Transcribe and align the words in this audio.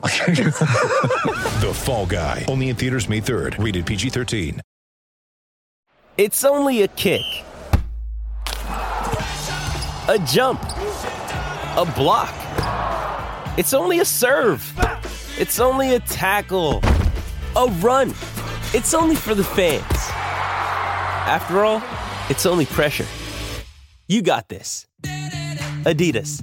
The 1.60 1.72
Fall 1.74 2.06
Guy. 2.06 2.46
Only 2.48 2.70
in 2.70 2.76
theaters 2.76 3.08
May 3.08 3.20
3rd. 3.20 3.62
Rated 3.62 3.84
PG-13. 3.84 4.60
It's 6.16 6.44
only 6.44 6.82
a 6.82 6.88
kick, 6.88 7.22
a 10.08 10.18
jump, 10.26 10.60
a 10.62 11.90
block. 11.96 12.34
It's 13.58 13.72
only 13.72 14.00
a 14.00 14.04
serve. 14.04 14.60
It's 15.38 15.60
only 15.60 15.94
a 15.94 16.00
tackle, 16.00 16.80
a 17.56 17.66
run. 17.80 18.10
It's 18.74 18.92
only 18.92 19.16
for 19.16 19.34
the 19.34 19.44
fans. 19.44 19.84
After 21.26 21.64
all, 21.64 21.82
it's 22.28 22.44
only 22.44 22.66
pressure. 22.66 23.06
You 24.08 24.20
got 24.22 24.48
this. 24.48 24.86
Adidas. 25.84 26.42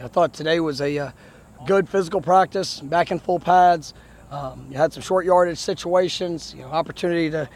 I 0.00 0.08
thought 0.08 0.32
today 0.32 0.58
was 0.58 0.80
a 0.80 0.98
uh, 0.98 1.10
good 1.66 1.88
physical 1.88 2.20
practice, 2.22 2.80
back 2.80 3.10
in 3.10 3.18
full 3.18 3.38
pads. 3.38 3.92
Um, 4.30 4.66
you 4.70 4.76
had 4.78 4.92
some 4.92 5.02
short 5.02 5.26
yardage 5.26 5.58
situations, 5.58 6.54
you 6.56 6.62
know, 6.62 6.68
opportunity 6.68 7.28
to 7.30 7.48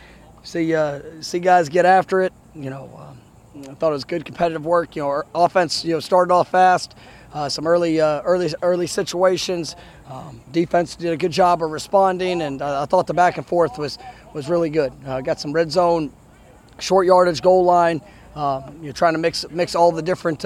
see 0.43 0.75
uh, 0.75 1.01
see 1.21 1.39
guys 1.39 1.71
get 1.71 1.87
after 1.87 2.21
it. 2.23 2.35
You 2.55 2.69
know, 2.69 2.91
um, 2.99 3.71
I 3.71 3.75
thought 3.75 3.89
it 3.89 3.95
was 3.95 4.05
good 4.05 4.27
competitive 4.27 4.67
work. 4.67 4.97
You 4.97 5.03
know, 5.03 5.09
our 5.09 5.27
offense, 5.35 5.83
you 5.83 5.95
know, 5.95 6.01
started 6.01 6.33
off 6.33 6.51
fast. 6.51 6.95
Uh, 7.33 7.49
some 7.49 7.67
early 7.67 8.01
uh, 8.01 8.21
early 8.23 8.53
early 8.61 8.87
situations. 8.87 9.75
Um, 10.09 10.41
defense 10.53 10.95
did 10.95 11.13
a 11.13 11.17
good 11.17 11.33
job 11.33 11.63
of 11.63 11.71
responding, 11.71 12.43
and 12.43 12.61
uh, 12.61 12.83
I 12.83 12.85
thought 12.85 13.07
the 13.07 13.15
back 13.15 13.39
and 13.39 13.47
forth 13.47 13.79
was 13.79 13.99
was 14.35 14.51
really 14.51 14.71
good. 14.71 14.93
Uh, 15.07 15.23
got 15.23 15.41
some 15.41 15.55
red 15.55 15.73
zone, 15.73 16.13
short 16.81 17.07
yardage 17.07 17.41
goal 17.41 17.65
line. 17.65 18.03
Um, 18.35 18.79
you're 18.83 18.93
trying 18.93 19.15
to 19.15 19.19
mix 19.19 19.47
mix 19.51 19.75
all 19.75 19.91
the 19.91 20.03
different 20.03 20.45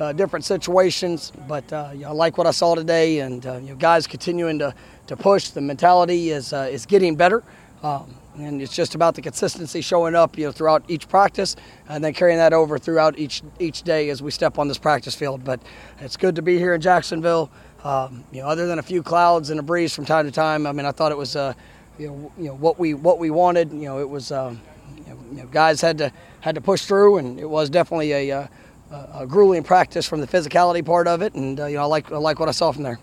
uh, 0.00 0.12
different 0.12 0.44
situations. 0.44 1.32
But 1.46 1.70
uh, 1.72 1.90
you 1.92 2.00
know, 2.00 2.08
I 2.08 2.12
like 2.12 2.38
what 2.38 2.46
I 2.46 2.50
saw 2.50 2.74
today, 2.74 3.20
and 3.20 3.44
uh, 3.46 3.58
you 3.58 3.70
know, 3.70 3.76
guys 3.76 4.06
continuing 4.06 4.58
to, 4.60 4.74
to 5.06 5.16
push. 5.16 5.48
The 5.48 5.60
mentality 5.60 6.30
is 6.30 6.52
uh, 6.52 6.68
is 6.70 6.86
getting 6.86 7.14
better, 7.14 7.42
um, 7.82 8.14
and 8.38 8.62
it's 8.62 8.74
just 8.74 8.94
about 8.94 9.14
the 9.14 9.22
consistency 9.22 9.80
showing 9.80 10.14
up, 10.14 10.38
you 10.38 10.46
know, 10.46 10.52
throughout 10.52 10.82
each 10.88 11.08
practice, 11.08 11.56
and 11.88 12.02
then 12.02 12.14
carrying 12.14 12.38
that 12.38 12.52
over 12.52 12.78
throughout 12.78 13.18
each 13.18 13.42
each 13.58 13.82
day 13.82 14.08
as 14.10 14.22
we 14.22 14.30
step 14.30 14.58
on 14.58 14.68
this 14.68 14.78
practice 14.78 15.14
field. 15.14 15.44
But 15.44 15.60
it's 16.00 16.16
good 16.16 16.36
to 16.36 16.42
be 16.42 16.58
here 16.58 16.74
in 16.74 16.80
Jacksonville. 16.80 17.50
Um, 17.84 18.24
you 18.30 18.42
know, 18.42 18.48
other 18.48 18.66
than 18.66 18.78
a 18.78 18.82
few 18.82 19.02
clouds 19.02 19.50
and 19.50 19.58
a 19.58 19.62
breeze 19.62 19.94
from 19.94 20.04
time 20.04 20.26
to 20.26 20.32
time, 20.32 20.66
I 20.66 20.72
mean, 20.72 20.84
I 20.84 20.92
thought 20.92 21.12
it 21.12 21.18
was, 21.18 21.34
uh, 21.34 21.54
you 21.98 22.08
know, 22.08 22.32
you 22.38 22.44
know 22.48 22.54
what 22.54 22.78
we 22.78 22.94
what 22.94 23.18
we 23.18 23.30
wanted. 23.30 23.72
You 23.72 23.86
know, 23.86 24.00
it 24.00 24.08
was, 24.08 24.32
um, 24.32 24.60
you 25.06 25.38
know, 25.38 25.46
guys 25.46 25.80
had 25.80 25.98
to 25.98 26.12
had 26.40 26.54
to 26.54 26.60
push 26.60 26.82
through, 26.84 27.18
and 27.18 27.38
it 27.40 27.48
was 27.48 27.70
definitely 27.70 28.12
a 28.12 28.30
uh, 28.32 28.46
a 28.90 29.26
grueling 29.26 29.62
practice 29.62 30.06
from 30.06 30.20
the 30.20 30.26
physicality 30.26 30.84
part 30.84 31.06
of 31.06 31.22
it, 31.22 31.34
and 31.34 31.60
uh, 31.60 31.66
you 31.66 31.76
know 31.76 31.82
I 31.82 31.86
like 31.86 32.10
I 32.12 32.16
like 32.16 32.40
what 32.40 32.48
I 32.48 32.52
saw 32.52 32.72
from 32.72 32.82
there. 32.82 32.98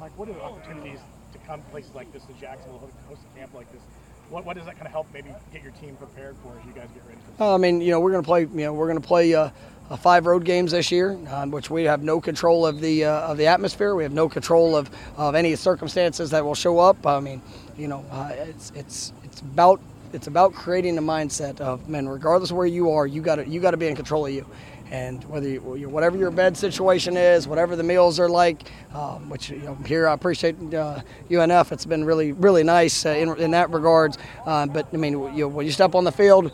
Like, 0.00 0.16
what 0.18 0.28
are 0.28 0.32
the 0.32 0.42
opportunities 0.42 0.98
to 1.32 1.38
come 1.46 1.62
to 1.62 1.68
places 1.68 1.94
like 1.94 2.12
this, 2.12 2.24
to 2.24 2.32
Jacksonville, 2.40 2.90
host 3.08 3.20
a 3.34 3.38
camp 3.38 3.54
like 3.54 3.70
this? 3.72 3.82
What, 4.30 4.44
what 4.46 4.56
does 4.56 4.64
that 4.64 4.76
kind 4.76 4.86
of 4.86 4.92
help 4.92 5.08
maybe 5.12 5.28
get 5.52 5.62
your 5.62 5.72
team 5.72 5.96
prepared 5.96 6.36
for 6.42 6.56
as 6.58 6.64
you 6.64 6.72
guys 6.72 6.88
get 6.94 7.02
ready? 7.06 7.18
For 7.36 7.42
uh, 7.42 7.54
I 7.54 7.58
mean, 7.58 7.80
you 7.80 7.90
know, 7.90 8.00
we're 8.00 8.12
going 8.12 8.22
to 8.22 8.26
play. 8.26 8.42
You 8.42 8.66
know, 8.66 8.72
we're 8.72 8.86
going 8.86 9.00
to 9.00 9.06
play 9.06 9.34
uh, 9.34 9.50
uh, 9.90 9.96
five 9.96 10.26
road 10.26 10.44
games 10.44 10.70
this 10.70 10.90
year, 10.90 11.18
um, 11.30 11.50
which 11.50 11.68
we 11.68 11.84
have 11.84 12.02
no 12.02 12.20
control 12.20 12.64
of 12.64 12.80
the 12.80 13.04
uh, 13.04 13.30
of 13.32 13.36
the 13.36 13.46
atmosphere. 13.46 13.94
We 13.94 14.04
have 14.04 14.12
no 14.12 14.28
control 14.28 14.76
of, 14.76 14.90
of 15.16 15.34
any 15.34 15.56
circumstances 15.56 16.30
that 16.30 16.44
will 16.44 16.54
show 16.54 16.78
up. 16.78 17.06
I 17.06 17.20
mean, 17.20 17.42
you 17.76 17.88
know, 17.88 18.04
uh, 18.10 18.30
it's 18.36 18.72
it's 18.74 19.12
it's 19.24 19.40
about 19.40 19.80
it's 20.12 20.26
about 20.26 20.52
creating 20.52 20.98
a 20.98 21.02
mindset 21.02 21.60
of 21.60 21.88
man, 21.88 22.08
regardless 22.08 22.50
of 22.50 22.56
where 22.56 22.66
you 22.66 22.90
are, 22.90 23.06
you 23.06 23.22
got 23.22 23.36
to 23.36 23.48
you 23.48 23.60
got 23.60 23.72
to 23.72 23.76
be 23.76 23.86
in 23.86 23.96
control 23.96 24.26
of 24.26 24.32
you. 24.32 24.46
And 24.90 25.22
whether 25.26 25.48
you, 25.48 25.88
whatever 25.88 26.16
your 26.16 26.32
bed 26.32 26.56
situation 26.56 27.16
is, 27.16 27.46
whatever 27.46 27.76
the 27.76 27.84
meals 27.84 28.18
are 28.18 28.28
like, 28.28 28.68
um, 28.92 29.30
which 29.30 29.50
you 29.50 29.58
know, 29.58 29.76
here 29.86 30.08
I 30.08 30.14
appreciate 30.14 30.56
uh, 30.74 31.02
UNF. 31.30 31.70
It's 31.70 31.86
been 31.86 32.04
really 32.04 32.32
really 32.32 32.64
nice 32.64 33.06
uh, 33.06 33.10
in, 33.10 33.36
in 33.38 33.50
that 33.52 33.70
regards. 33.70 34.18
Uh, 34.44 34.66
but 34.66 34.88
I 34.92 34.96
mean, 34.96 35.36
you, 35.36 35.46
when 35.46 35.64
you 35.64 35.72
step 35.72 35.94
on 35.94 36.02
the 36.02 36.12
field, 36.12 36.50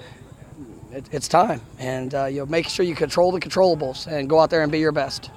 it, 0.92 1.08
it's 1.12 1.28
time, 1.28 1.62
and 1.78 2.14
uh, 2.14 2.26
you 2.26 2.40
know, 2.40 2.46
make 2.46 2.68
sure 2.68 2.84
you 2.84 2.94
control 2.94 3.32
the 3.32 3.40
controllables 3.40 4.06
and 4.06 4.28
go 4.28 4.38
out 4.38 4.50
there 4.50 4.62
and 4.62 4.70
be 4.70 4.80
your 4.80 4.92
best. 4.92 5.30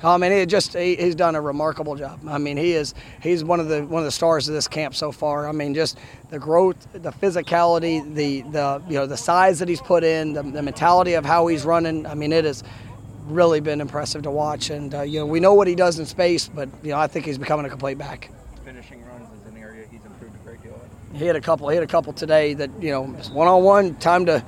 What's 0.00 0.04
Lawrence 0.04 0.12
Kelly? 0.12 0.14
I 0.14 0.16
mean, 0.18 0.38
he 0.40 0.46
just 0.46 0.72
he, 0.74 0.96
he's 0.96 1.14
done 1.14 1.34
a 1.34 1.40
remarkable 1.40 1.94
job. 1.94 2.20
I 2.26 2.38
mean, 2.38 2.56
he 2.56 2.72
is 2.72 2.94
he's 3.22 3.44
one 3.44 3.60
of 3.60 3.68
the 3.68 3.84
one 3.84 4.00
of 4.00 4.06
the 4.06 4.10
stars 4.10 4.48
of 4.48 4.54
this 4.54 4.68
camp 4.68 4.94
so 4.94 5.12
far. 5.12 5.48
I 5.48 5.52
mean, 5.52 5.74
just 5.74 5.98
the 6.30 6.38
growth, 6.38 6.76
the 6.92 7.12
physicality, 7.12 8.02
the 8.14 8.42
the 8.42 8.82
you 8.88 8.94
know 8.94 9.06
the 9.06 9.16
size 9.16 9.58
that 9.58 9.68
he's 9.68 9.80
put 9.80 10.04
in, 10.04 10.32
the, 10.32 10.42
the 10.42 10.62
mentality 10.62 11.14
of 11.14 11.24
how 11.24 11.46
he's 11.48 11.64
running. 11.64 12.06
I 12.06 12.14
mean, 12.14 12.32
it 12.32 12.44
has 12.44 12.64
really 13.26 13.60
been 13.60 13.80
impressive 13.80 14.22
to 14.22 14.30
watch. 14.30 14.70
And 14.70 14.94
uh, 14.94 15.02
you 15.02 15.20
know, 15.20 15.26
we 15.26 15.40
know 15.40 15.54
what 15.54 15.68
he 15.68 15.74
does 15.74 15.98
in 15.98 16.06
space, 16.06 16.48
but 16.48 16.68
you 16.82 16.90
know, 16.90 16.98
I 16.98 17.06
think 17.06 17.26
he's 17.26 17.38
becoming 17.38 17.66
a 17.66 17.70
complete 17.70 17.98
back. 17.98 18.30
Finishing 18.64 19.04
runs 19.06 19.28
is 19.40 19.46
an 19.46 19.56
area 19.56 19.86
he's 19.90 20.04
improved 20.04 20.34
a 20.34 20.38
great 20.38 20.62
deal. 20.62 20.80
in. 21.12 21.18
He 21.18 21.26
had 21.26 21.36
a 21.36 21.40
couple. 21.40 21.68
He 21.68 21.76
had 21.76 21.84
a 21.84 21.88
couple 21.88 22.12
today 22.12 22.54
that 22.54 22.70
you 22.80 22.90
know, 22.90 23.04
one 23.04 23.48
on 23.48 23.62
one, 23.62 23.94
time 23.96 24.26
to. 24.26 24.44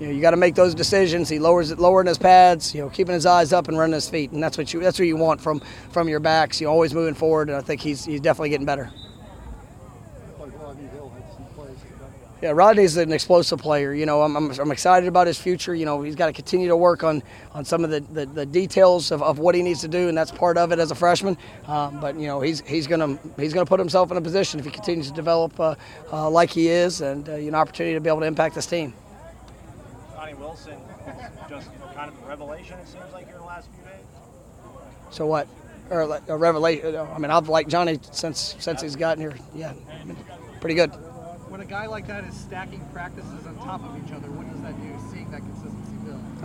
You 0.00 0.06
know, 0.06 0.12
you 0.12 0.20
got 0.20 0.32
to 0.32 0.36
make 0.36 0.54
those 0.54 0.74
decisions. 0.74 1.28
He 1.28 1.38
lowers 1.38 1.70
it, 1.70 1.78
lowering 1.78 2.06
his 2.06 2.18
pads. 2.18 2.74
You 2.74 2.82
know, 2.82 2.90
keeping 2.90 3.14
his 3.14 3.24
eyes 3.24 3.52
up 3.52 3.68
and 3.68 3.78
running 3.78 3.94
his 3.94 4.08
feet, 4.08 4.30
and 4.30 4.42
that's 4.42 4.58
what 4.58 4.72
you 4.72 4.80
that's 4.80 4.98
what 4.98 5.08
you 5.08 5.16
want 5.16 5.40
from 5.40 5.60
from 5.90 6.08
your 6.08 6.20
backs. 6.20 6.60
You 6.60 6.66
know, 6.66 6.72
always 6.72 6.92
moving 6.92 7.14
forward, 7.14 7.48
and 7.48 7.56
I 7.56 7.62
think 7.62 7.80
he's 7.80 8.04
he's 8.04 8.20
definitely 8.20 8.50
getting 8.50 8.66
better. 8.66 8.90
Yeah, 12.42 12.52
Rodney's 12.52 12.98
an 12.98 13.12
explosive 13.12 13.58
player. 13.58 13.94
You 13.94 14.04
know, 14.04 14.20
I'm, 14.20 14.36
I'm, 14.36 14.50
I'm 14.60 14.70
excited 14.70 15.08
about 15.08 15.26
his 15.26 15.38
future. 15.38 15.74
You 15.74 15.86
know, 15.86 16.02
he's 16.02 16.14
got 16.14 16.26
to 16.26 16.34
continue 16.34 16.68
to 16.68 16.76
work 16.76 17.02
on, 17.02 17.22
on 17.54 17.64
some 17.64 17.82
of 17.82 17.88
the, 17.88 18.00
the, 18.00 18.26
the 18.26 18.44
details 18.44 19.10
of, 19.10 19.22
of 19.22 19.38
what 19.38 19.54
he 19.54 19.62
needs 19.62 19.80
to 19.80 19.88
do, 19.88 20.08
and 20.08 20.16
that's 20.16 20.30
part 20.30 20.58
of 20.58 20.70
it 20.70 20.78
as 20.78 20.90
a 20.90 20.94
freshman. 20.94 21.38
Um, 21.66 21.98
but 21.98 22.14
you 22.14 22.26
know, 22.26 22.42
he's 22.42 22.60
he's 22.60 22.86
gonna 22.86 23.18
he's 23.38 23.54
gonna 23.54 23.64
put 23.64 23.80
himself 23.80 24.10
in 24.10 24.18
a 24.18 24.20
position 24.20 24.60
if 24.60 24.66
he 24.66 24.70
continues 24.70 25.08
to 25.08 25.14
develop 25.14 25.58
uh, 25.58 25.76
uh, 26.12 26.28
like 26.28 26.50
he 26.50 26.68
is, 26.68 27.00
and 27.00 27.26
uh, 27.26 27.36
know, 27.36 27.56
opportunity 27.56 27.94
to 27.94 28.00
be 28.00 28.10
able 28.10 28.20
to 28.20 28.26
impact 28.26 28.54
this 28.54 28.66
team. 28.66 28.92
Johnny 30.26 30.38
Wilson 30.40 30.80
just 31.48 31.70
kind 31.94 32.10
of 32.10 32.20
a 32.20 32.26
revelation, 32.26 32.76
it 32.80 32.88
seems 32.88 33.12
like, 33.12 33.26
here 33.26 33.36
in 33.36 33.42
the 33.42 33.46
last 33.46 33.68
few 33.70 33.84
days. 33.84 34.04
So 35.10 35.24
what? 35.24 35.46
Or 35.88 36.00
a 36.00 36.36
revelation? 36.36 36.96
I 36.96 37.18
mean, 37.18 37.30
I've 37.30 37.48
liked 37.48 37.70
Johnny 37.70 38.00
since 38.10 38.56
since 38.58 38.82
he's 38.82 38.96
gotten 38.96 39.20
here. 39.20 39.36
Yeah, 39.54 39.72
I 39.88 40.04
mean, 40.04 40.16
pretty 40.60 40.74
good. 40.74 40.88
When 41.48 41.60
a 41.60 41.64
guy 41.64 41.86
like 41.86 42.08
that 42.08 42.24
is 42.24 42.34
stacking 42.34 42.84
practices 42.92 43.46
on 43.46 43.54
top 43.58 43.84
of 43.84 43.96
each 44.04 44.12
other, 44.12 44.28
what 44.32 44.50
does 44.50 44.60
that 44.62 44.74
do? 44.82 45.14
Seeing 45.14 45.30
that 45.30 45.42
consistency 45.42 45.95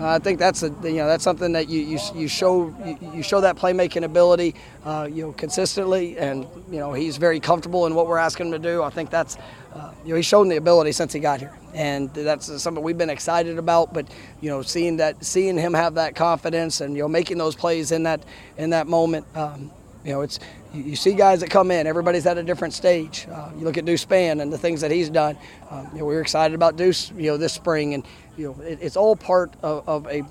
build. 0.01 0.13
I 0.13 0.19
think 0.19 0.39
that's 0.39 0.63
a 0.63 0.67
you 0.83 0.97
know 0.97 1.07
that's 1.07 1.23
something 1.23 1.51
that 1.53 1.69
you 1.69 1.81
you, 1.81 1.99
you 2.15 2.27
show 2.27 2.75
you, 2.85 2.97
you 3.13 3.23
show 3.23 3.41
that 3.41 3.55
playmaking 3.55 4.03
ability 4.03 4.55
uh, 4.85 5.07
you 5.11 5.23
know 5.23 5.31
consistently, 5.33 6.17
and 6.17 6.45
you 6.69 6.79
know 6.79 6.93
he's 6.93 7.17
very 7.17 7.39
comfortable 7.39 7.85
in 7.85 7.95
what 7.95 8.07
we're 8.07 8.17
asking 8.17 8.47
him 8.47 8.51
to 8.53 8.59
do. 8.59 8.83
I 8.83 8.89
think 8.89 9.09
that's 9.09 9.37
uh, 9.73 9.91
you 10.03 10.09
know 10.09 10.15
he's 10.15 10.25
shown 10.25 10.49
the 10.49 10.57
ability 10.57 10.91
since 10.91 11.13
he 11.13 11.19
got 11.19 11.39
here, 11.39 11.57
and 11.73 12.13
that's 12.13 12.61
something 12.61 12.83
we've 12.83 12.97
been 12.97 13.09
excited 13.09 13.57
about. 13.57 13.93
But 13.93 14.07
you 14.41 14.49
know 14.49 14.61
seeing 14.61 14.97
that 14.97 15.23
seeing 15.23 15.57
him 15.57 15.73
have 15.73 15.95
that 15.95 16.15
confidence 16.15 16.81
and 16.81 16.95
you 16.95 17.03
know 17.03 17.07
making 17.07 17.37
those 17.37 17.55
plays 17.55 17.91
in 17.91 18.03
that 18.03 18.23
in 18.57 18.71
that 18.71 18.87
moment. 18.87 19.25
Um, 19.35 19.71
you 20.03 20.13
know, 20.13 20.21
it's 20.21 20.39
you, 20.73 20.83
you, 20.83 20.95
see 20.95 21.13
guys 21.13 21.41
that 21.41 21.49
come 21.49 21.71
in. 21.71 21.87
Everybody's 21.87 22.25
at 22.25 22.37
a 22.37 22.43
different 22.43 22.73
stage. 22.73 23.27
Uh, 23.31 23.51
you 23.57 23.63
look 23.63 23.77
at 23.77 23.85
Deuce 23.85 24.05
Spann 24.05 24.41
and 24.41 24.51
the 24.51 24.57
things 24.57 24.81
that 24.81 24.91
he's 24.91 25.09
done. 25.09 25.37
Um, 25.69 25.89
you 25.93 25.99
know, 25.99 26.05
we 26.05 26.15
are 26.15 26.21
excited 26.21 26.55
about 26.55 26.77
Deuce, 26.77 27.11
you 27.11 27.31
know, 27.31 27.37
this 27.37 27.53
spring, 27.53 27.93
and 27.93 28.05
you 28.37 28.47
know, 28.47 28.63
it, 28.63 28.79
it's 28.81 28.95
all 28.95 29.15
part 29.15 29.53
of, 29.61 29.87
of 29.87 30.07
a 30.07 30.23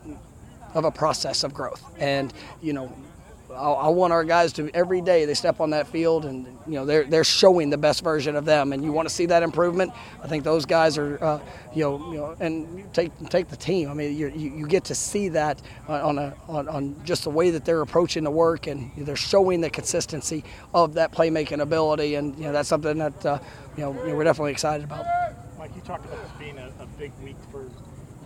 of 0.75 0.85
a 0.85 0.91
process 0.91 1.45
of 1.45 1.53
growth. 1.53 1.85
And 1.99 2.33
you 2.63 2.73
know, 2.73 2.93
I, 3.57 3.89
want 3.89 4.13
our 4.13 4.25
guys 4.25 4.53
to 4.55 4.71
every 4.75 5.01
day 5.01 5.25
they 5.25 5.35
step 5.35 5.61
on 5.61 5.71
that 5.71 5.87
field 5.87 6.25
and 6.25 6.47
you 6.67 6.75
know 6.75 6.85
they're 6.85 7.05
they're 7.05 7.25
showing 7.25 7.71
the 7.71 7.79
best 7.79 8.03
version 8.03 8.37
of 8.37 8.45
them, 8.45 8.73
and 8.73 8.85
you 8.85 8.93
want 8.93 9.09
to 9.09 9.15
see 9.15 9.27
that 9.27 9.43
improvement. 9.43 9.93
I 10.23 10.29
think 10.29 10.45
those 10.45 10.67
guys 10.67 10.97
are 10.99 11.23
uh, 11.23 11.41
you 11.75 11.83
know 11.83 12.13
you 12.13 12.19
know 12.19 12.37
and 12.41 12.93
take 12.93 13.13
take 13.29 13.49
the 13.49 13.57
team. 13.57 13.91
I 13.91 13.95
mean 13.95 14.17
you 14.17 14.29
you 14.29 14.67
get 14.67 14.85
to 14.85 14.95
see 14.95 15.29
that 15.31 15.61
on 15.89 16.19
a 16.19 16.35
on, 16.49 16.69
on 16.69 17.05
just 17.05 17.25
the 17.25 17.31
way 17.31 17.51
that 17.51 17.65
they're 17.65 17.83
approaching 17.83 18.25
the 18.25 18.31
work, 18.31 18.67
and 18.67 18.91
they're 18.97 19.17
showing 19.17 19.61
the 19.61 19.71
consistency 19.71 20.45
of 20.75 20.95
that 20.95 21.13
playmaking 21.13 21.61
ability, 21.61 22.15
and 22.15 22.37
you 22.37 22.45
know 22.45 22.53
that's 22.53 22.69
something 22.69 22.99
that 22.99 23.27
uh, 23.27 23.39
you 23.77 23.83
know 23.83 23.91
we're 23.91 24.25
definitely 24.25 24.53
excited 24.53 24.85
about. 24.85 25.05
Mike, 25.59 25.73
you 25.75 25.83
talked 25.83 26.05
about 26.07 26.23
this 26.23 26.33
being 26.39 26.59
a, 26.59 26.71
a 26.81 26.87
big 26.99 27.13
week 27.23 27.37
for 27.51 27.69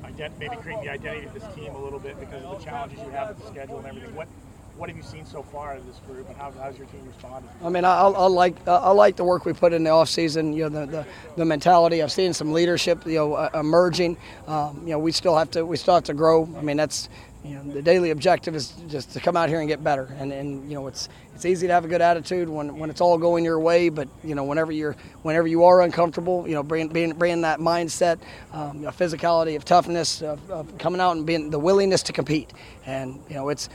ident- 0.04 0.38
maybe 0.38 0.56
creating 0.56 0.84
the 0.84 0.90
identity 0.90 1.26
of 1.26 1.34
this 1.34 1.44
team 1.54 1.74
a 1.74 1.78
little 1.82 1.98
bit 1.98 2.18
because 2.20 2.44
of 2.44 2.58
the 2.58 2.64
challenges 2.64 2.98
you 3.00 3.10
have 3.10 3.28
with 3.28 3.40
the 3.40 3.46
schedule 3.46 3.78
and 3.78 3.86
everything. 3.86 4.14
What 4.14 4.28
what 4.76 4.88
have 4.88 4.96
you 4.96 5.02
seen 5.02 5.24
so 5.24 5.42
far 5.42 5.74
of 5.74 5.86
this 5.86 5.96
group, 6.06 6.28
and 6.28 6.36
how, 6.36 6.52
how's 6.60 6.76
your 6.76 6.86
team 6.88 7.06
responded? 7.06 7.48
I 7.62 7.68
mean, 7.68 7.84
I, 7.84 8.00
I 8.00 8.26
like 8.26 8.66
I 8.66 8.90
like 8.90 9.16
the 9.16 9.24
work 9.24 9.44
we 9.44 9.52
put 9.52 9.72
in 9.72 9.84
the 9.84 9.90
off 9.90 10.08
season. 10.08 10.52
You 10.52 10.68
know, 10.68 10.80
the, 10.80 10.86
the, 10.86 11.06
the 11.36 11.44
mentality. 11.44 12.02
I've 12.02 12.12
seen 12.12 12.32
some 12.32 12.52
leadership, 12.52 13.06
you 13.06 13.14
know, 13.14 13.48
emerging. 13.54 14.16
Um, 14.46 14.82
you 14.84 14.90
know, 14.90 14.98
we 14.98 15.12
still 15.12 15.36
have 15.36 15.50
to 15.52 15.64
we 15.64 15.76
still 15.76 15.94
have 15.94 16.04
to 16.04 16.14
grow. 16.14 16.48
I 16.56 16.62
mean, 16.62 16.76
that's 16.76 17.08
you 17.44 17.56
know 17.56 17.62
the 17.72 17.82
daily 17.82 18.10
objective 18.10 18.56
is 18.56 18.72
just 18.88 19.12
to 19.12 19.20
come 19.20 19.36
out 19.36 19.48
here 19.48 19.60
and 19.60 19.68
get 19.68 19.84
better. 19.84 20.08
And, 20.18 20.32
and 20.32 20.68
you 20.68 20.74
know, 20.74 20.86
it's 20.86 21.08
it's 21.34 21.44
easy 21.44 21.66
to 21.66 21.72
have 21.72 21.84
a 21.84 21.88
good 21.88 22.00
attitude 22.00 22.48
when, 22.48 22.78
when 22.78 22.90
it's 22.90 23.00
all 23.00 23.18
going 23.18 23.44
your 23.44 23.60
way. 23.60 23.90
But 23.90 24.08
you 24.24 24.34
know, 24.34 24.44
whenever 24.44 24.72
you're 24.72 24.96
whenever 25.22 25.46
you 25.46 25.64
are 25.64 25.82
uncomfortable, 25.82 26.48
you 26.48 26.54
know, 26.54 26.62
bring 26.62 26.88
bring, 26.88 27.12
bring 27.12 27.42
that 27.42 27.60
mindset, 27.60 28.18
um, 28.52 28.78
you 28.78 28.84
know, 28.84 28.90
physicality 28.90 29.56
of 29.56 29.64
toughness, 29.64 30.22
of, 30.22 30.50
of 30.50 30.78
coming 30.78 31.00
out 31.00 31.16
and 31.16 31.26
being 31.26 31.50
the 31.50 31.58
willingness 31.58 32.02
to 32.04 32.12
compete. 32.12 32.52
And 32.86 33.20
you 33.28 33.34
know, 33.36 33.50
it's 33.50 33.68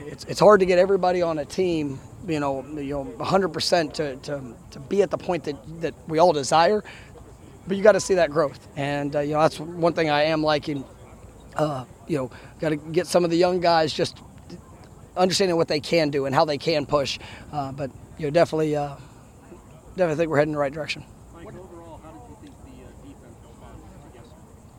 it's, 0.00 0.24
it's 0.24 0.40
hard 0.40 0.60
to 0.60 0.66
get 0.66 0.78
everybody 0.78 1.22
on 1.22 1.38
a 1.38 1.44
team, 1.44 1.98
you 2.26 2.40
know, 2.40 2.64
you 2.76 2.94
know, 2.94 3.04
100% 3.18 3.92
to, 3.94 4.16
to, 4.16 4.54
to 4.70 4.80
be 4.80 5.02
at 5.02 5.10
the 5.10 5.18
point 5.18 5.44
that, 5.44 5.56
that 5.80 5.94
we 6.08 6.18
all 6.18 6.32
desire. 6.32 6.82
But 7.66 7.76
you 7.76 7.82
got 7.82 7.92
to 7.92 8.00
see 8.00 8.14
that 8.14 8.30
growth, 8.30 8.68
and 8.76 9.16
uh, 9.16 9.20
you 9.20 9.32
know 9.32 9.40
that's 9.40 9.58
one 9.58 9.92
thing 9.92 10.08
I 10.08 10.24
am 10.24 10.40
liking. 10.40 10.84
Uh, 11.56 11.84
you 12.06 12.16
know, 12.16 12.30
got 12.60 12.68
to 12.68 12.76
get 12.76 13.08
some 13.08 13.24
of 13.24 13.30
the 13.30 13.36
young 13.36 13.58
guys 13.58 13.92
just 13.92 14.18
understanding 15.16 15.56
what 15.56 15.66
they 15.66 15.80
can 15.80 16.10
do 16.10 16.26
and 16.26 16.34
how 16.34 16.44
they 16.44 16.58
can 16.58 16.86
push. 16.86 17.18
Uh, 17.52 17.72
but 17.72 17.90
you 18.18 18.26
know, 18.26 18.30
definitely, 18.30 18.76
uh, 18.76 18.94
definitely 19.96 20.14
think 20.14 20.30
we're 20.30 20.36
heading 20.36 20.50
in 20.50 20.54
the 20.54 20.60
right 20.60 20.72
direction. 20.72 21.04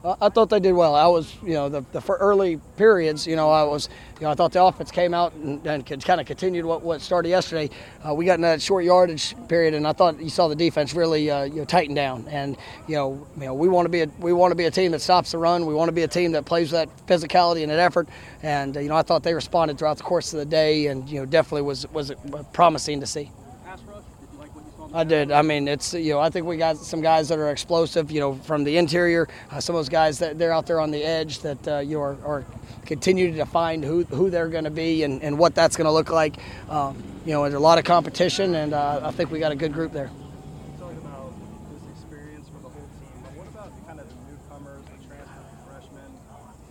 I 0.04 0.30
thought 0.30 0.50
they 0.50 0.60
did 0.60 0.74
well. 0.74 0.94
I 0.96 1.08
was, 1.08 1.36
you 1.42 1.54
know, 1.54 1.70
the, 1.70 1.82
the 1.92 2.02
early 2.14 2.58
periods, 2.78 3.26
you 3.26 3.36
know, 3.36 3.50
I 3.50 3.64
was, 3.64 3.90
you 4.20 4.26
know, 4.26 4.32
I 4.32 4.36
thought 4.36 4.52
the 4.52 4.64
offense 4.64 4.92
came 4.92 5.14
out 5.14 5.34
and, 5.34 5.66
and 5.66 5.86
kind 5.86 6.22
of 6.22 6.28
continued 6.28 6.66
what, 6.66 6.84
what 6.84 7.02
started 7.02 7.30
yesterday. 7.30 7.70
Uh, 8.08 8.14
we 8.14 8.26
got 8.26 8.36
in 8.36 8.42
that 8.42 8.62
short 8.62 8.86
yardage 8.86 9.36
period, 9.48 9.74
and 9.74 9.88
I 9.88 9.94
thought 9.94 10.22
you 10.22 10.30
saw 10.30 10.48
the 10.48 10.56
defense 10.56 10.94
really, 10.94 11.32
uh, 11.32 11.44
you 11.44 11.56
know, 11.56 11.66
tighten 11.66 11.96
down. 11.96 12.28
And 12.30 12.58
you 12.88 12.96
know, 12.96 13.28
you 13.38 13.46
know, 13.46 13.54
we 13.56 13.68
want 13.68 13.86
to 13.86 13.90
be 13.90 14.02
a 14.02 14.08
we 14.20 14.34
want 14.34 14.52
to 14.52 14.56
be 14.56 14.66
a 14.66 14.72
team 14.72 14.92
that 14.92 15.02
stops 15.02 15.32
the 15.32 15.40
run. 15.40 15.66
We 15.66 15.74
want 15.74 15.90
to 15.90 15.94
be 15.94 16.04
a 16.04 16.08
team 16.08 16.32
that 16.34 16.46
plays 16.46 16.72
that 16.72 16.90
physicality 17.08 17.64
and 17.64 17.72
that 17.72 17.80
effort. 17.80 18.08
And 18.44 18.78
uh, 18.78 18.80
you 18.80 18.90
know, 18.90 18.96
I 18.96 19.02
thought 19.02 19.24
they 19.24 19.34
responded 19.34 19.80
throughout 19.80 19.98
the 19.98 20.04
course 20.04 20.32
of 20.32 20.40
the 20.40 20.46
day, 20.46 20.88
and 20.88 21.10
you 21.10 21.20
know, 21.20 21.26
definitely 21.26 21.64
was 21.64 21.92
was 21.92 22.12
promising 22.54 23.00
to 23.02 23.08
see. 23.08 23.32
I 24.94 25.04
did. 25.04 25.32
I 25.32 25.42
mean, 25.42 25.68
it's 25.68 25.94
you 25.94 26.14
know, 26.14 26.20
I 26.20 26.30
think 26.30 26.46
we 26.46 26.58
got 26.58 26.78
some 26.78 27.02
guys 27.02 27.28
that 27.30 27.40
are 27.40 27.52
explosive. 27.52 28.10
You 28.10 28.20
know, 28.20 28.36
from 28.36 28.64
the 28.64 28.78
interior, 28.78 29.28
uh, 29.52 29.60
some 29.60 29.76
of 29.76 29.80
those 29.80 29.90
guys 29.90 30.20
that 30.20 30.38
they're 30.38 30.54
out 30.54 30.66
there 30.66 30.80
on 30.80 30.92
the 30.92 31.04
edge 31.04 31.40
that 31.40 31.68
uh, 31.68 31.80
you 31.80 32.00
are, 32.00 32.18
are 32.26 32.46
continue 32.86 33.30
to 33.30 33.38
define 33.38 33.84
who 33.84 34.06
who 34.06 34.30
they're 34.30 34.48
going 34.48 34.64
to 34.64 34.72
be 34.72 35.04
and, 35.04 35.22
and 35.22 35.38
what 35.38 35.54
that's 35.54 35.76
going 35.76 35.86
to 35.86 35.92
look 35.92 36.10
like. 36.10 36.38
Um, 36.70 37.04
you 37.26 37.34
know, 37.34 37.44
there's 37.44 37.54
a 37.54 37.60
lot 37.60 37.78
of 37.78 37.84
competition, 37.84 38.56
and 38.56 38.74
uh, 38.74 39.02
I 39.04 39.12
think 39.12 39.30
we 39.30 39.40
got 39.40 39.52
a 39.52 39.56
good 39.56 39.74
group 39.74 39.92
there. 39.92 40.10
Talking 40.80 40.98
about 41.00 41.34
this 41.74 41.92
experience 41.92 42.48
for 42.48 42.62
the 42.64 42.70
whole 42.70 42.88
team, 42.98 43.22
but 43.24 43.34
what 43.36 43.48
about 43.50 43.72
kind 43.86 44.00
of 44.00 44.08
the 44.08 44.16
newcomers, 44.32 44.82
the 44.86 45.06
transfer 45.06 45.44
freshmen? 45.68 46.12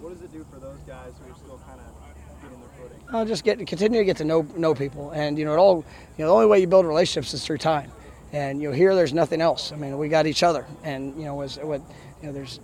What 0.01 0.15
does 0.15 0.23
it 0.23 0.33
do 0.33 0.47
for 0.51 0.59
those 0.59 0.81
guys 0.87 1.13
who 1.21 1.31
are 1.31 1.37
still 1.37 1.61
kind 1.69 1.81
of 1.81 2.43
getting 2.43 2.59
their 2.61 2.71
footing? 2.81 3.15
Uh, 3.15 3.25
just 3.27 3.45
get 3.45 3.65
continue 3.67 4.01
to 4.01 4.05
get 4.07 4.17
to 4.17 4.25
know 4.25 4.47
know 4.57 4.75
people, 4.75 5.11
and 5.11 5.39
you 5.39 5.45
know, 5.45 5.53
it 5.53 5.59
all 5.59 5.85
you 6.17 6.25
know, 6.25 6.29
the 6.29 6.35
only 6.35 6.47
way 6.47 6.59
you 6.61 6.67
build 6.67 6.87
relationships 6.87 7.35
is 7.35 7.45
through 7.45 7.59
time. 7.59 7.93
And 8.37 8.61
you 8.61 8.69
know, 8.69 8.75
here 8.75 8.95
there's 8.95 9.15
nothing 9.15 9.41
else. 9.41 9.73
I 9.73 9.77
mean, 9.77 9.97
we 9.97 10.09
got 10.09 10.27
each 10.27 10.43
other, 10.43 10.67
and 10.85 11.17
you 11.17 11.25
know, 11.25 11.41
as 11.41 11.57
what 11.57 11.81
you 12.21 12.27
know, 12.27 12.33
there's 12.35 12.61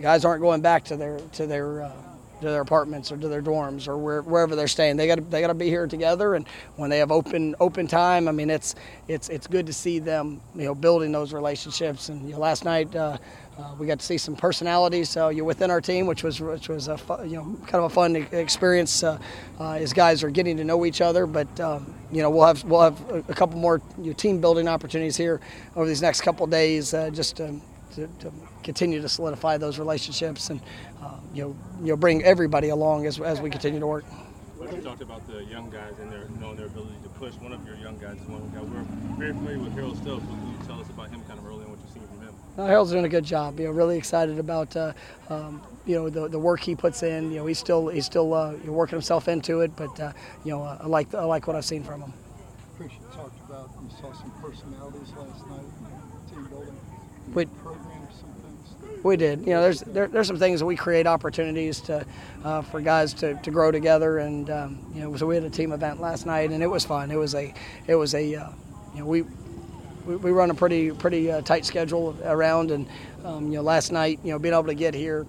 guys 0.00 0.24
aren't 0.24 0.42
going 0.42 0.60
back 0.60 0.82
to 0.86 0.96
their 0.96 1.20
to 1.34 1.46
their 1.46 1.82
uh, 1.82 1.92
to 2.40 2.46
their 2.48 2.62
apartments 2.62 3.12
or 3.12 3.16
to 3.16 3.28
their 3.28 3.40
dorms 3.40 3.86
or 3.86 3.96
where, 3.96 4.22
wherever 4.22 4.56
they're 4.56 4.66
staying. 4.66 4.96
They 4.96 5.06
got 5.06 5.30
they 5.30 5.40
got 5.40 5.46
to 5.48 5.54
be 5.54 5.68
here 5.68 5.86
together, 5.86 6.34
and 6.34 6.48
when 6.74 6.90
they 6.90 6.98
have 6.98 7.12
open 7.12 7.54
open 7.60 7.86
time, 7.86 8.26
I 8.26 8.32
mean, 8.32 8.50
it's 8.50 8.74
it's 9.06 9.28
it's 9.28 9.46
good 9.46 9.66
to 9.66 9.72
see 9.72 10.00
them, 10.00 10.40
you 10.56 10.64
know, 10.64 10.74
building 10.74 11.12
those 11.12 11.32
relationships. 11.32 12.08
And 12.08 12.26
you 12.26 12.32
know, 12.32 12.40
last 12.40 12.64
night. 12.64 12.94
Uh, 12.94 13.18
uh, 13.58 13.74
we 13.78 13.86
got 13.86 13.98
to 13.98 14.06
see 14.06 14.16
some 14.16 14.34
personalities 14.34 15.10
so 15.10 15.28
you're 15.28 15.44
within 15.44 15.70
our 15.70 15.82
team, 15.82 16.06
which 16.06 16.22
was 16.24 16.40
which 16.40 16.70
was 16.70 16.88
a 16.88 16.96
fu- 16.96 17.22
you 17.24 17.36
know 17.36 17.54
kind 17.66 17.84
of 17.84 17.84
a 17.84 17.90
fun 17.90 18.16
experience 18.16 19.02
uh, 19.02 19.18
uh, 19.60 19.72
as 19.72 19.92
guys 19.92 20.22
are 20.22 20.30
getting 20.30 20.56
to 20.56 20.64
know 20.64 20.86
each 20.86 21.02
other. 21.02 21.26
But 21.26 21.60
um, 21.60 21.92
you 22.12 22.20
know 22.22 22.30
we'll 22.30 22.46
have 22.46 22.62
we'll 22.64 22.82
have 22.82 23.10
a, 23.28 23.34
couple 23.34 23.58
more 23.58 23.80
you 23.98 24.08
know, 24.08 24.12
team 24.12 24.40
building 24.40 24.68
opportunities 24.68 25.16
here 25.16 25.40
over 25.74 25.88
these 25.88 26.02
next 26.02 26.20
couple 26.20 26.44
of 26.44 26.50
days, 26.50 26.92
uh, 26.92 27.10
just 27.10 27.36
to, 27.36 27.58
to, 27.94 28.06
to, 28.20 28.32
continue 28.62 29.00
to 29.02 29.08
solidify 29.08 29.56
those 29.56 29.78
relationships 29.78 30.50
and 30.50 30.60
uh, 31.02 31.16
you 31.34 31.42
know 31.42 31.56
you 31.80 31.88
know 31.88 31.96
bring 31.96 32.22
everybody 32.22 32.68
along 32.68 33.06
as 33.06 33.18
as 33.20 33.40
we 33.40 33.50
continue 33.50 33.80
to 33.80 33.86
work. 33.86 34.04
You 34.60 34.80
talked 34.80 35.02
about 35.02 35.26
the 35.26 35.44
young 35.44 35.68
guys 35.70 35.92
and 36.00 36.10
their 36.10 36.28
knowing 36.40 36.56
their 36.56 36.66
ability 36.66 36.94
to 37.02 37.08
push. 37.10 37.34
One 37.34 37.52
of 37.52 37.66
your 37.66 37.76
young 37.76 37.98
guys 37.98 38.16
is 38.16 38.28
one 38.28 38.48
guy 38.54 38.60
we're 38.62 39.18
very 39.18 39.32
familiar 39.32 39.58
with 39.58 39.72
Harold. 39.72 39.98
What 40.06 40.20
can 40.20 40.52
you 40.52 40.66
tell 40.66 40.80
us 40.80 40.88
about 40.88 41.10
him 41.10 41.22
kind 41.24 41.38
of 41.38 41.46
early 41.46 41.64
on 41.64 41.70
what 41.70 41.80
you've 41.80 41.90
seen 41.90 42.06
from 42.06 42.20
him? 42.20 42.34
Uh, 42.56 42.66
Harold's 42.66 42.92
doing 42.92 43.04
a 43.04 43.08
good 43.08 43.24
job. 43.24 43.58
You 43.58 43.66
know, 43.66 43.72
really 43.72 43.98
excited 43.98 44.38
about 44.38 44.74
uh, 44.76 44.92
um, 45.28 45.60
you 45.86 45.96
know 45.96 46.08
the, 46.08 46.28
the 46.28 46.38
work 46.38 46.60
he 46.60 46.74
puts 46.74 47.02
in. 47.02 47.30
You 47.30 47.38
know, 47.38 47.46
he's 47.46 47.58
still 47.58 47.88
he's 47.88 48.06
still 48.06 48.34
uh, 48.34 48.54
working 48.66 48.96
himself 48.96 49.28
into 49.28 49.60
it, 49.60 49.74
but 49.76 49.98
uh, 50.00 50.12
you 50.44 50.52
know, 50.52 50.62
I 50.62 50.86
like 50.86 51.14
I 51.14 51.24
like 51.24 51.46
what 51.46 51.56
I've 51.56 51.64
seen 51.64 51.82
from 51.82 52.02
him. 52.02 52.12
Chris, 52.76 52.92
you 52.92 53.16
talked 53.16 53.38
about 53.48 53.70
you 53.82 53.90
saw 54.00 54.12
some 54.12 54.30
personalities 54.40 55.12
last 55.16 55.46
night, 55.48 55.60
team 56.30 56.44
building. 56.46 56.76
We, 57.34 57.46
we 59.02 59.16
did. 59.16 59.40
You 59.40 59.54
know, 59.54 59.62
there's 59.62 59.80
there, 59.80 60.08
there's 60.08 60.26
some 60.26 60.38
things 60.38 60.60
that 60.60 60.66
we 60.66 60.76
create 60.76 61.06
opportunities 61.06 61.80
to 61.82 62.06
uh, 62.44 62.62
for 62.62 62.80
guys 62.80 63.14
to, 63.14 63.34
to 63.34 63.50
grow 63.50 63.70
together, 63.70 64.18
and 64.18 64.48
um, 64.50 64.92
you 64.94 65.00
know, 65.00 65.16
so 65.16 65.26
we 65.26 65.34
had 65.34 65.44
a 65.44 65.50
team 65.50 65.72
event 65.72 66.00
last 66.00 66.26
night, 66.26 66.50
and 66.50 66.62
it 66.62 66.68
was 66.68 66.84
fun. 66.84 67.10
It 67.10 67.16
was 67.16 67.34
a 67.34 67.52
it 67.86 67.94
was 67.94 68.14
a 68.14 68.34
uh, 68.34 68.50
you 68.94 69.00
know 69.00 69.06
we 69.06 69.22
we, 70.06 70.16
we 70.16 70.30
run 70.30 70.50
a 70.50 70.54
pretty 70.54 70.92
pretty 70.92 71.30
uh, 71.30 71.42
tight 71.42 71.64
schedule 71.64 72.16
around, 72.24 72.70
and 72.70 72.86
um, 73.24 73.46
you 73.46 73.54
know 73.54 73.62
last 73.62 73.92
night 73.92 74.20
you 74.22 74.30
know 74.30 74.38
being 74.38 74.54
able 74.54 74.64
to 74.64 74.74
get 74.74 74.94
here, 74.94 75.26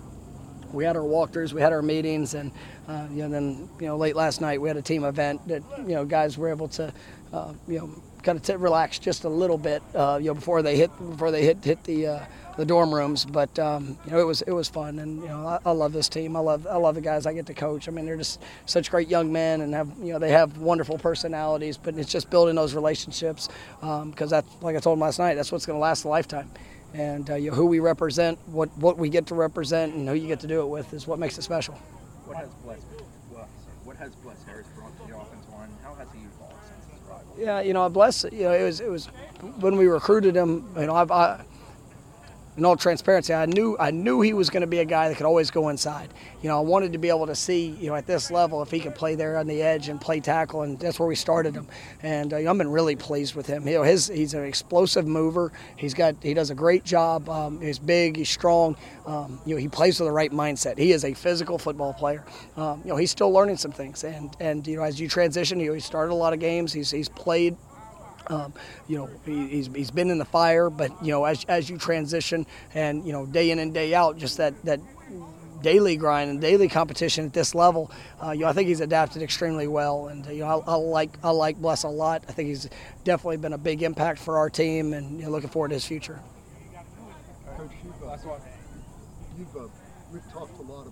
we 0.73 0.83
had 0.83 0.95
our 0.95 1.03
walkthroughs, 1.03 1.53
we 1.53 1.61
had 1.61 1.71
our 1.71 1.81
meetings, 1.81 2.33
and 2.33 2.51
uh, 2.87 3.07
you 3.11 3.23
know 3.23 3.29
then 3.29 3.69
you 3.79 3.87
know 3.87 3.97
late 3.97 4.15
last 4.15 4.41
night 4.41 4.59
we 4.59 4.67
had 4.67 4.77
a 4.77 4.81
team 4.81 5.03
event 5.03 5.47
that 5.47 5.63
you 5.79 5.95
know 5.95 6.05
guys 6.05 6.37
were 6.37 6.49
able 6.49 6.67
to 6.67 6.93
uh, 7.31 7.53
you 7.67 7.79
know 7.79 7.89
kind 8.23 8.37
of 8.37 8.43
t- 8.43 8.55
relax 8.55 8.99
just 8.99 9.25
a 9.25 9.29
little 9.29 9.57
bit 9.57 9.83
uh, 9.95 10.17
you 10.19 10.27
know 10.27 10.33
before 10.33 10.61
they 10.61 10.77
hit 10.77 10.89
before 11.09 11.31
they 11.31 11.43
hit 11.43 11.63
hit 11.63 11.83
the 11.83 12.07
uh, 12.07 12.25
the 12.57 12.65
dorm 12.65 12.93
rooms. 12.93 13.25
But 13.25 13.57
um, 13.59 13.97
you 14.05 14.11
know, 14.11 14.19
it 14.19 14.25
was 14.25 14.41
it 14.43 14.51
was 14.51 14.69
fun, 14.69 14.99
and 14.99 15.21
you 15.21 15.27
know, 15.27 15.47
I, 15.47 15.59
I, 15.65 15.71
love 15.71 15.93
this 15.93 16.09
team. 16.09 16.35
I 16.35 16.39
love 16.39 16.67
I 16.67 16.77
love 16.77 16.95
the 16.95 17.01
guys 17.01 17.25
I 17.25 17.33
get 17.33 17.45
to 17.47 17.53
coach. 17.53 17.87
I 17.87 17.91
mean, 17.91 18.05
they're 18.05 18.17
just 18.17 18.41
such 18.65 18.89
great 18.89 19.07
young 19.07 19.31
men, 19.31 19.61
and 19.61 19.73
have 19.73 19.89
you 20.01 20.13
know 20.13 20.19
they 20.19 20.31
have 20.31 20.57
wonderful 20.57 20.97
personalities. 20.97 21.77
But 21.77 21.95
it's 21.95 22.11
just 22.11 22.29
building 22.29 22.55
those 22.55 22.73
relationships 22.73 23.49
because 23.79 24.01
um, 24.01 24.13
that's 24.29 24.47
like 24.61 24.75
I 24.75 24.79
told 24.79 24.97
them 24.97 25.01
last 25.01 25.19
night. 25.19 25.35
That's 25.35 25.51
what's 25.51 25.65
going 25.65 25.77
to 25.77 25.81
last 25.81 26.05
a 26.05 26.07
lifetime. 26.07 26.49
And 26.93 27.29
uh, 27.29 27.35
you 27.35 27.49
know, 27.49 27.55
who 27.55 27.65
we 27.65 27.79
represent, 27.79 28.37
what 28.47 28.69
what 28.77 28.97
we 28.97 29.09
get 29.09 29.27
to 29.27 29.35
represent, 29.35 29.95
and 29.95 30.07
who 30.07 30.13
you 30.13 30.27
get 30.27 30.39
to 30.41 30.47
do 30.47 30.61
it 30.61 30.67
with 30.67 30.93
is 30.93 31.07
what 31.07 31.17
makes 31.19 31.37
it 31.37 31.41
special. 31.41 31.73
What 32.25 32.37
has 32.37 32.49
Bless 32.63 32.79
what 33.83 33.97
has 33.97 34.15
Bless 34.15 34.43
Harris 34.45 34.67
brought 34.75 34.95
to 35.01 35.07
the 35.11 35.17
offensive 35.17 35.49
line? 35.51 35.69
How 35.83 35.95
has 35.95 36.07
he 36.13 36.19
evolved 36.19 36.55
since 36.67 36.93
his 36.93 37.09
arrival? 37.09 37.35
Yeah, 37.37 37.61
you 37.61 37.73
know, 37.73 37.89
bless. 37.89 38.23
You 38.25 38.43
know, 38.43 38.51
it 38.53 38.63
was 38.63 38.79
it 38.79 38.89
was 38.89 39.07
when 39.59 39.75
we 39.77 39.87
recruited 39.87 40.35
him. 40.35 40.67
You 40.77 40.85
know, 40.85 40.95
I've, 40.95 41.11
I 41.11 41.43
in 42.55 42.65
all 42.65 42.75
transparency, 42.75 43.33
I 43.33 43.45
knew 43.45 43.75
I 43.79 43.91
knew 43.91 44.21
he 44.21 44.33
was 44.33 44.49
going 44.49 44.61
to 44.61 44.67
be 44.67 44.79
a 44.79 44.85
guy 44.85 45.09
that 45.09 45.15
could 45.15 45.25
always 45.25 45.49
go 45.49 45.69
inside. 45.69 46.09
You 46.41 46.49
know, 46.49 46.57
I 46.57 46.61
wanted 46.61 46.93
to 46.93 46.99
be 46.99 47.09
able 47.09 47.25
to 47.27 47.35
see, 47.35 47.67
you 47.79 47.87
know, 47.87 47.95
at 47.95 48.05
this 48.05 48.29
level 48.29 48.61
if 48.61 48.69
he 48.69 48.79
could 48.79 48.93
play 48.93 49.15
there 49.15 49.37
on 49.37 49.47
the 49.47 49.61
edge 49.61 49.89
and 49.89 49.99
play 49.99 50.19
tackle, 50.19 50.61
and 50.61 50.79
that's 50.79 50.99
where 50.99 51.07
we 51.07 51.15
started 51.15 51.55
him. 51.55 51.67
And 52.03 52.33
uh, 52.33 52.37
I've 52.37 52.57
been 52.57 52.69
really 52.71 52.95
pleased 52.95 53.33
with 53.33 53.47
him. 53.47 53.67
You 53.67 53.75
know, 53.75 53.83
his 53.83 54.07
he's 54.07 54.33
an 54.35 54.43
explosive 54.43 55.07
mover. 55.07 55.51
He's 55.75 55.93
got 55.93 56.15
he 56.21 56.33
does 56.33 56.51
a 56.51 56.55
great 56.55 56.83
job. 56.83 57.27
Um, 57.27 57.59
he's 57.59 57.79
big, 57.79 58.17
he's 58.17 58.29
strong. 58.29 58.75
Um, 59.07 59.39
you 59.45 59.55
know, 59.55 59.59
he 59.59 59.67
plays 59.67 59.99
with 59.99 60.07
the 60.07 60.13
right 60.13 60.31
mindset. 60.31 60.77
He 60.77 60.91
is 60.91 61.05
a 61.05 61.13
physical 61.13 61.57
football 61.57 61.93
player. 61.93 62.23
Um, 62.55 62.81
you 62.83 62.89
know, 62.89 62.97
he's 62.97 63.11
still 63.11 63.31
learning 63.31 63.57
some 63.57 63.71
things, 63.71 64.03
and 64.03 64.35
and 64.39 64.67
you 64.67 64.77
know, 64.77 64.83
as 64.83 64.99
you 64.99 65.07
transition, 65.07 65.59
you 65.59 65.67
know, 65.67 65.73
he 65.73 65.79
started 65.79 66.13
a 66.13 66.15
lot 66.15 66.33
of 66.33 66.39
games. 66.39 66.71
He's 66.71 66.91
he's 66.91 67.09
played 67.09 67.57
um, 68.27 68.53
you 68.87 68.97
know, 68.97 69.09
he, 69.25 69.47
he's, 69.47 69.67
he's 69.67 69.91
been 69.91 70.09
in 70.09 70.17
the 70.17 70.25
fire, 70.25 70.69
but 70.69 70.91
you 71.03 71.11
know, 71.11 71.25
as, 71.25 71.45
as 71.45 71.69
you 71.69 71.77
transition 71.77 72.45
and 72.73 73.05
you 73.05 73.13
know, 73.13 73.25
day 73.25 73.51
in 73.51 73.59
and 73.59 73.73
day 73.73 73.93
out, 73.93 74.17
just 74.17 74.37
that 74.37 74.53
that 74.63 74.79
daily 75.61 75.95
grind 75.95 76.29
and 76.29 76.41
daily 76.41 76.67
competition 76.67 77.25
at 77.25 77.33
this 77.33 77.55
level, 77.55 77.89
uh, 78.21 78.31
you 78.31 78.41
know, 78.41 78.47
I 78.47 78.53
think 78.53 78.67
he's 78.67 78.81
adapted 78.81 79.21
extremely 79.21 79.67
well, 79.67 80.07
and 80.07 80.25
you 80.27 80.39
know, 80.39 80.63
I, 80.67 80.71
I, 80.71 80.75
like 80.75 81.11
I 81.23 81.29
like 81.29 81.57
Bless 81.57 81.83
a 81.83 81.89
lot. 81.89 82.23
I 82.27 82.31
think 82.31 82.49
he's 82.49 82.69
definitely 83.03 83.37
been 83.37 83.53
a 83.53 83.57
big 83.57 83.83
impact 83.83 84.19
for 84.19 84.37
our 84.37 84.49
team, 84.49 84.93
and 84.93 85.19
you 85.19 85.25
know, 85.25 85.31
looking 85.31 85.49
forward 85.49 85.69
to 85.69 85.75
his 85.75 85.85
future. 85.85 86.19
Coach, 87.57 87.71
uh, 88.03 88.37
you've 89.37 89.55
uh, 89.55 89.67
we've 90.11 90.31
talked 90.31 90.59
a 90.59 90.63
lot 90.63 90.87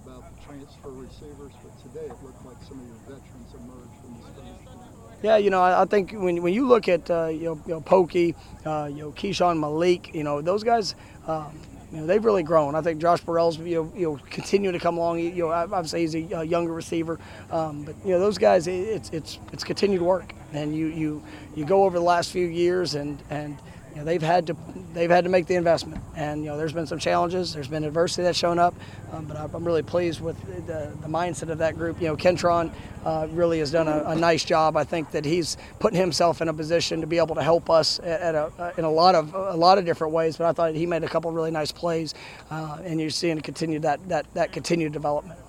transfer 0.82 1.02
receivers, 1.02 1.52
but 1.64 1.78
today 1.82 2.06
it 2.06 2.24
looked 2.24 2.46
like 2.46 2.56
some 2.68 2.80
of 2.80 2.86
your 2.88 2.96
veterans 3.18 3.54
emerged 3.54 4.02
from 4.02 4.16
the 4.16 4.28
scrimmage. 4.32 5.24
Yeah, 5.24 5.38
you 5.38 5.50
know, 5.50 5.62
I, 5.62 5.86
think 5.86 6.14
when, 6.14 6.42
when 6.42 6.54
you 6.54 6.68
look 6.68 6.88
at 6.88 7.10
uh, 7.12 7.28
you 7.28 7.46
know, 7.46 7.62
you 7.68 7.74
know 7.74 7.82
Pokey, 7.82 8.36
uh, 8.66 8.90
you 8.92 9.04
know 9.04 9.12
Keyshawn 9.12 9.60
Malik, 9.60 10.14
you 10.16 10.24
know 10.24 10.42
those 10.42 10.64
guys, 10.64 10.96
um, 11.28 11.60
you 11.92 12.00
know 12.00 12.08
they've 12.08 12.24
really 12.24 12.44
grown. 12.44 12.74
I 12.74 12.82
think 12.82 13.00
Josh 13.00 13.22
Burrell's 13.22 13.60
you 13.60 13.84
know, 13.84 13.94
you 13.96 14.06
know 14.08 14.20
continue 14.30 14.72
to 14.72 14.80
come 14.80 14.98
along. 14.98 15.20
You 15.20 15.32
know, 15.32 15.52
obviously 15.52 16.02
he's 16.02 16.16
a, 16.16 16.44
younger 16.44 16.74
receiver, 16.74 17.20
um, 17.52 17.84
but 17.84 17.96
you 18.04 18.12
know 18.12 18.20
those 18.20 18.40
guys, 18.40 18.66
it, 18.66 18.72
it's 18.74 19.10
it's 19.12 19.40
it's 19.54 19.64
continued 19.64 20.02
work, 20.02 20.34
and 20.54 20.76
you 20.76 20.88
you 20.88 21.24
you 21.56 21.66
go 21.66 21.84
over 21.84 21.98
the 22.00 22.06
last 22.06 22.32
few 22.32 22.48
years 22.48 22.96
and 22.96 23.22
and 23.30 23.58
you 23.92 23.98
know, 23.98 24.06
they've 24.06 24.22
had 24.22 24.48
to 24.48 24.56
they've 24.94 25.10
had 25.10 25.26
to 25.26 25.30
make 25.30 25.48
the 25.48 25.56
investment, 25.56 26.02
and 26.16 26.44
you 26.44 26.50
know 26.50 26.58
there's 26.58 26.74
been 26.74 26.88
some 26.88 27.00
challenges. 27.00 27.54
There's 27.54 27.68
been 27.68 27.84
adversity 27.84 28.24
that's 28.24 28.38
shown 28.38 28.58
up, 28.58 28.74
um, 29.12 29.26
but 29.26 29.38
I'm 29.38 29.66
really 29.66 29.84
pleased 29.84 30.22
with 30.22 30.40
the, 30.66 30.92
the, 31.02 31.08
mindset 31.08 31.50
of 31.50 31.58
that 31.58 31.78
group. 31.78 32.00
You 32.02 32.08
know, 32.08 32.16
Kentron 32.16 32.72
uh, 33.04 33.28
really 33.32 33.60
has 33.60 33.72
done 33.72 33.88
a, 33.88 34.04
a, 34.08 34.16
nice 34.16 34.46
job. 34.46 34.78
I 34.78 34.86
think 34.86 35.12
that 35.12 35.26
he's 35.26 35.58
putting 35.80 36.00
himself 36.00 36.42
in 36.42 36.48
a 36.48 36.54
position 36.54 37.02
to 37.02 37.08
be 37.08 37.18
able 37.18 37.36
to 37.36 37.44
help 37.44 37.70
us 37.70 38.00
at, 38.00 38.34
a, 38.34 38.74
in 38.78 38.86
a 38.86 38.92
lot 38.92 39.16
of 39.16 39.34
a 39.34 39.56
lot 39.56 39.78
of 39.78 39.86
different 39.86 40.14
ways. 40.14 40.38
But 40.38 40.48
I 40.48 40.54
thought 40.54 40.74
he 40.74 40.86
made 40.86 41.04
a 41.04 41.10
couple 41.10 41.32
really 41.32 41.52
nice 41.52 41.72
plays, 41.72 42.14
uh, 42.50 42.78
and 42.84 43.00
you're 43.00 43.10
seeing 43.10 43.40
continue 43.42 43.80
that 43.80 44.08
that 44.08 44.34
that 44.36 44.52
continued 44.54 44.94
development. 44.94 45.40